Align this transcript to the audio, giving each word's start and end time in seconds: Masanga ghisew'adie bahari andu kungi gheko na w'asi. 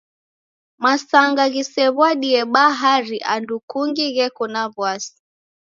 Masanga 0.83 1.43
ghisew'adie 1.53 2.39
bahari 2.53 3.17
andu 3.33 3.55
kungi 3.69 4.05
gheko 4.15 4.43
na 4.53 4.63
w'asi. 4.77 5.17